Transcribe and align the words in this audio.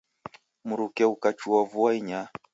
Mruke 0.67 1.03
ghukachua 1.09 1.61
vua 1.71 1.89
inyaa. 1.99 2.25